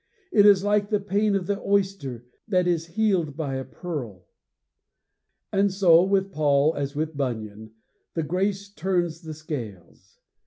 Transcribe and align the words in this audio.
It 0.31 0.47
is 0.47 0.63
like 0.63 0.89
the 0.89 0.99
pain 0.99 1.35
of 1.35 1.45
the 1.45 1.61
oyster 1.61 2.25
that 2.47 2.65
is 2.65 2.87
healed 2.95 3.37
by 3.37 3.57
a 3.57 3.63
pearl. 3.63 4.25
And 5.51 5.71
so, 5.71 6.01
with 6.01 6.31
Paul 6.31 6.73
as 6.73 6.95
with 6.95 7.15
Bunyan, 7.15 7.73
the 8.15 8.23
grace 8.23 8.67
turns 8.67 9.21
the 9.21 9.35
scales. 9.35 10.17